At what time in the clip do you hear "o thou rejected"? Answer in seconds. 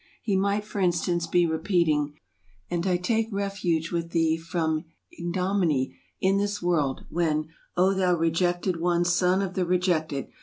7.77-8.79